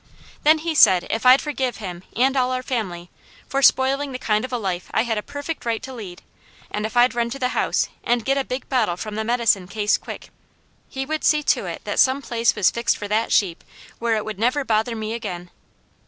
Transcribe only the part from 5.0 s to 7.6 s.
had a perfect right to lead, and if I'd run to the